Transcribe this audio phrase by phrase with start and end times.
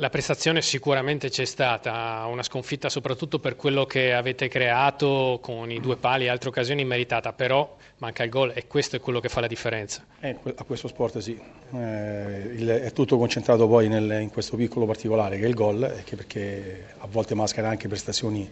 [0.00, 5.80] La prestazione sicuramente c'è stata, una sconfitta soprattutto per quello che avete creato con i
[5.80, 9.28] due pali e altre occasioni meritata, però manca il gol e questo è quello che
[9.28, 10.04] fa la differenza.
[10.20, 11.36] Eh, a questo sport sì,
[11.72, 16.04] eh, il, è tutto concentrato poi nel, in questo piccolo particolare che è il gol,
[16.08, 18.48] perché a volte maschera anche prestazioni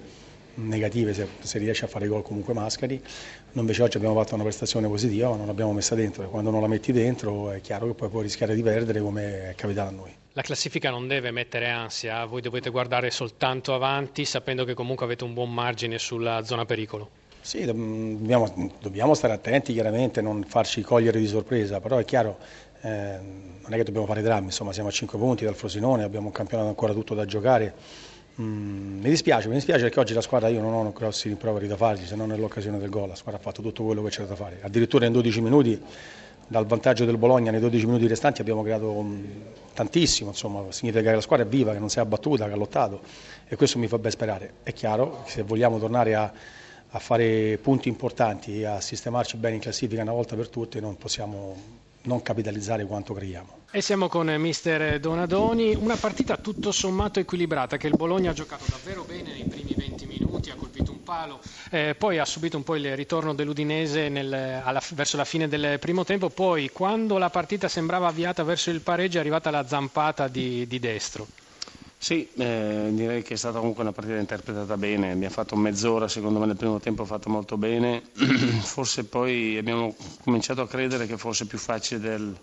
[0.56, 4.42] negative se, se riesce a fare gol comunque Mascari, noi invece oggi abbiamo fatto una
[4.42, 7.86] prestazione positiva ma non l'abbiamo messa dentro e quando non la metti dentro è chiaro
[7.86, 10.14] che poi puoi rischiare di perdere come è capitato a noi.
[10.32, 15.24] La classifica non deve mettere ansia, voi dovete guardare soltanto avanti sapendo che comunque avete
[15.24, 17.08] un buon margine sulla zona pericolo.
[17.40, 22.38] Sì, dobbiamo, dobbiamo stare attenti chiaramente, non farci cogliere di sorpresa, però è chiaro,
[22.82, 23.18] eh,
[23.62, 26.32] non è che dobbiamo fare drammi, insomma siamo a 5 punti dal Frosinone, abbiamo un
[26.32, 27.72] campionato ancora tutto da giocare
[28.38, 31.76] Mm, mi dispiace, mi dispiace perché oggi la squadra io non ho grossi rimproveri da
[31.76, 34.34] fargli se non nell'occasione del gol, la squadra ha fatto tutto quello che c'era da
[34.34, 35.82] fare, addirittura in 12 minuti
[36.46, 39.24] dal vantaggio del Bologna nei 12 minuti restanti abbiamo creato um,
[39.72, 42.56] tantissimo, insomma, significa che la squadra è viva, che non si è abbattuta, che ha
[42.56, 43.00] lottato
[43.48, 44.52] e questo mi fa ben sperare.
[44.62, 46.30] È chiaro che se vogliamo tornare a,
[46.90, 50.96] a fare punti importanti e a sistemarci bene in classifica una volta per tutte non
[50.96, 51.56] possiamo
[52.06, 53.64] non capitalizzare quanto creiamo.
[53.70, 58.64] E siamo con mister Donadoni, una partita tutto sommato equilibrata che il Bologna ha giocato
[58.68, 61.40] davvero bene nei primi 20 minuti, ha colpito un palo,
[61.70, 65.78] eh, poi ha subito un po' il ritorno dell'Udinese nel, alla, verso la fine del
[65.78, 70.28] primo tempo, poi quando la partita sembrava avviata verso il pareggio è arrivata la zampata
[70.28, 71.26] di, di destro.
[72.06, 76.38] Sì, eh, direi che è stata comunque una partita interpretata bene, abbiamo fatto mezz'ora, secondo
[76.38, 78.00] me nel primo tempo fatto molto bene,
[78.62, 82.36] forse poi abbiamo cominciato a credere che fosse più facile del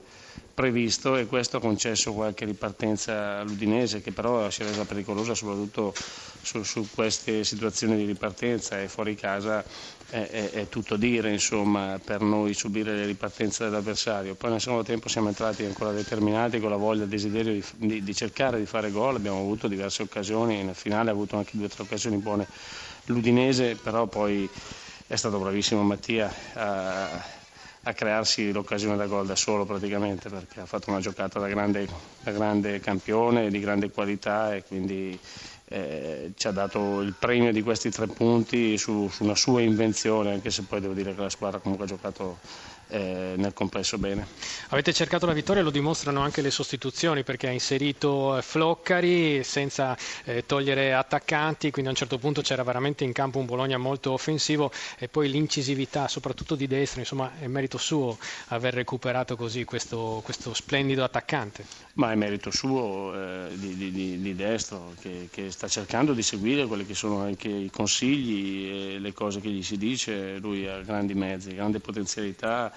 [0.54, 5.96] previsto e questo ha concesso qualche ripartenza all'Udinese che però si è resa pericolosa soprattutto
[6.42, 9.66] su, su queste situazioni di ripartenza e fuori casa
[10.10, 14.36] è, è, è, tutto dire insomma, per noi subire le ripartenze dell'avversario.
[14.36, 17.64] Poi nel secondo tempo siamo entrati ancora determinati con la voglia e il desiderio di,
[17.78, 21.54] di, di, cercare di fare gol, abbiamo avuto diverse occasioni, nel finale ha avuto anche
[21.54, 22.46] due o tre occasioni buone
[23.06, 24.48] l'Udinese, però poi
[25.08, 27.42] è stato bravissimo Mattia a,
[27.86, 31.88] a crearsi l'occasione da gol da solo praticamente perché ha fatto una giocata da grande,
[32.22, 35.20] da grande campione, di grande qualità e quindi
[35.66, 40.32] eh, ci ha dato il premio di questi tre punti su, su, una sua invenzione,
[40.32, 42.38] anche se poi devo dire che la squadra comunque ha giocato
[42.90, 44.26] eh, nel complesso bene.
[44.70, 49.98] Avete cercato la vittoria, lo dimostrano anche le sostituzioni perché ha inserito eh, Floccari senza
[50.26, 54.12] eh, togliere attaccanti, quindi a un certo punto c'era veramente in campo un Bologna molto
[54.12, 58.18] offensivo e poi l'incisività soprattutto di destra, insomma è merito suo
[58.48, 61.66] aver recuperato così questo, questo splendido attaccante.
[61.96, 66.66] Ma è merito suo eh, di, di, di, destro che, che, sta cercando di seguire
[66.66, 70.80] quelli che sono anche i consigli e le cose che gli si dice, lui ha
[70.82, 72.73] grandi mezzi, grande potenzialità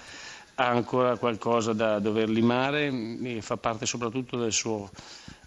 [0.55, 4.89] ha ancora qualcosa da dover limare e fa parte soprattutto del suo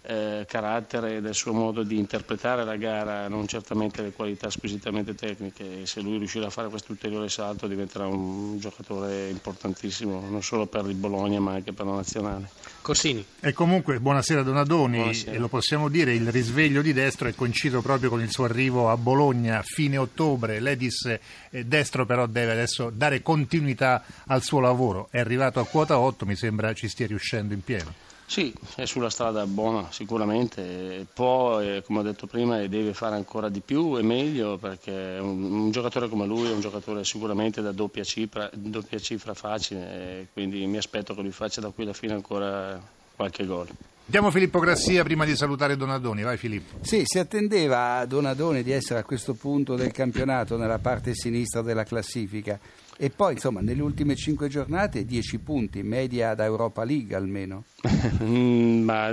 [0.03, 5.13] eh, carattere e del suo modo di interpretare la gara, non certamente le qualità squisitamente
[5.13, 10.41] tecniche e se lui riuscirà a fare questo ulteriore salto diventerà un giocatore importantissimo non
[10.41, 12.49] solo per il Bologna ma anche per la nazionale.
[12.81, 13.23] Corsini.
[13.39, 15.31] E comunque buonasera Donadoni, buonasera.
[15.33, 18.89] E lo possiamo dire, il risveglio di Destro è coinciso proprio con il suo arrivo
[18.89, 24.41] a Bologna a fine ottobre, lei disse eh, Destro però deve adesso dare continuità al
[24.41, 28.09] suo lavoro, è arrivato a quota 8, mi sembra ci stia riuscendo in pieno.
[28.31, 33.59] Sì, è sulla strada buona sicuramente, può, come ho detto prima, deve fare ancora di
[33.59, 38.05] più e meglio perché un, un giocatore come lui è un giocatore sicuramente da doppia
[38.05, 42.81] cifra, doppia cifra facile, quindi mi aspetto che lui faccia da qui alla fine ancora
[43.17, 43.67] qualche gol.
[44.05, 46.77] Diamo Filippo Grassia prima di salutare Donadoni, vai Filippo.
[46.83, 51.61] Sì, si attendeva a Donadoni di essere a questo punto del campionato nella parte sinistra
[51.61, 52.57] della classifica
[53.03, 57.63] e poi insomma nelle ultime cinque giornate 10 punti, media da Europa League almeno.
[58.21, 59.11] Ma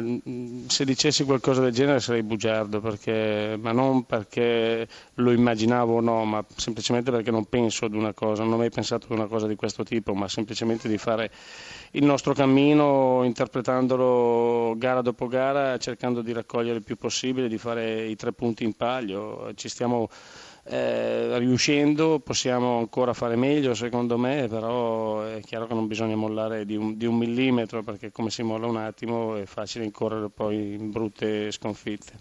[0.66, 6.26] se dicessi qualcosa del genere sarei bugiardo, perché, ma non perché lo immaginavo o no,
[6.26, 9.46] ma semplicemente perché non penso ad una cosa, non ho mai pensato ad una cosa
[9.46, 11.30] di questo tipo, ma semplicemente di fare
[11.92, 18.04] il nostro cammino interpretandolo gara dopo gara, cercando di raccogliere il più possibile, di fare
[18.04, 19.54] i tre punti in palio.
[19.54, 20.10] Ci stiamo
[20.68, 26.64] eh, riuscendo possiamo ancora fare meglio secondo me, però è chiaro che non bisogna mollare
[26.66, 30.74] di un, di un millimetro perché come si molla un attimo è facile incorrere poi
[30.74, 32.18] in brutte sconfitte.